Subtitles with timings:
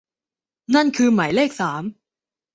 [0.75, 1.83] นั่นคือหมายเลขสาม